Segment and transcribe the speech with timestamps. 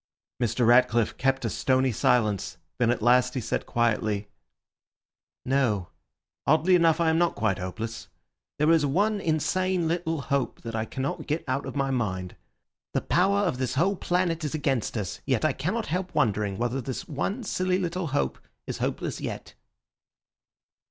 [0.41, 0.65] Mr.
[0.65, 4.29] Ratcliffe kept a stony silence; then at last he said quietly—
[5.45, 5.89] "No;
[6.47, 8.07] oddly enough I am not quite hopeless.
[8.57, 12.35] There is one insane little hope that I cannot get out of my mind.
[12.95, 16.81] The power of this whole planet is against us, yet I cannot help wondering whether
[16.81, 19.53] this one silly little hope is hopeless yet."